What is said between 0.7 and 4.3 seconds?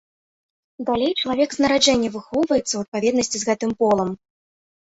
Далей чалавек з нараджэння выхоўваецца ў адпаведнасці з гэтым полам.